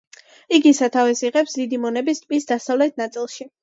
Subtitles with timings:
[0.57, 3.53] იგი სათავეს იღებს დიდი მონების ტბის დასავლეთ ნაწილში.